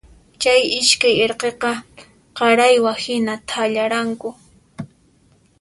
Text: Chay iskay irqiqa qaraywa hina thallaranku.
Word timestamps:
Chay 0.41 0.61
iskay 0.79 1.13
irqiqa 1.25 1.71
qaraywa 2.37 2.93
hina 3.03 3.33
thallaranku. 3.49 4.29